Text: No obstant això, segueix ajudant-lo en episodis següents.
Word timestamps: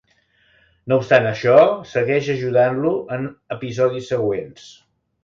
No 0.91 0.97
obstant 1.01 1.27
això, 1.31 1.57
segueix 1.91 2.29
ajudant-lo 2.37 2.95
en 3.19 3.29
episodis 3.57 4.09
següents. 4.15 4.65